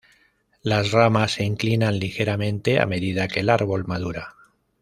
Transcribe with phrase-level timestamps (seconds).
[0.63, 4.33] Las ramas se inclinan ligeramente a medida que el árbol madura.